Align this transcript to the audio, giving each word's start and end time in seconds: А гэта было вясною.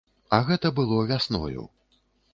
А 0.37 0.39
гэта 0.47 0.71
было 0.79 0.97
вясною. 1.13 1.67